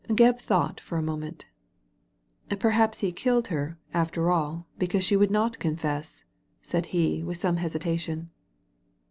Gebb 0.09 0.39
thought 0.41 0.79
for 0.79 0.97
a 0.97 1.03
moment 1.03 1.45
Perhaps 2.57 3.01
he 3.01 3.11
killed 3.11 3.49
her, 3.49 3.77
after 3.93 4.31
all, 4.31 4.65
because 4.79 5.03
she 5.03 5.15
would 5.15 5.29
not 5.29 5.59
confess," 5.59 6.23
said 6.59 6.87
he, 6.87 7.21
with 7.21 7.37
some 7.37 7.57
hesitation. 7.57 8.31